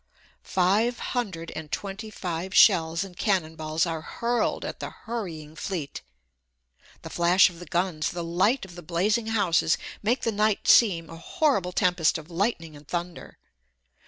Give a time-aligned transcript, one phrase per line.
[0.41, 6.01] Five hundred and twenty five shells and cannonballs are hurled at the hurrying fleet.
[7.03, 11.07] The flash of the guns, the light of the blazing houses, make the night seem
[11.07, 13.37] a horrible tempest of lightning and thunder.